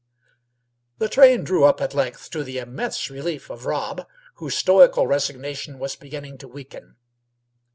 The 0.97 1.07
train 1.07 1.43
drew 1.43 1.63
up 1.63 1.79
at 1.79 1.93
length, 1.93 2.31
to 2.31 2.43
the 2.43 2.57
immense 2.57 3.11
relief 3.11 3.51
of 3.51 3.67
Rob, 3.67 4.07
whose 4.37 4.57
stoical 4.57 5.05
resignation 5.05 5.77
was 5.77 5.95
beginning 5.95 6.39
to 6.39 6.47
weaken. 6.47 6.95